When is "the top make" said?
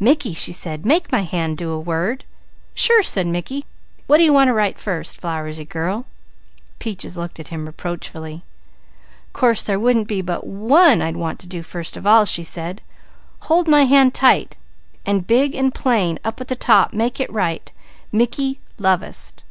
16.48-17.20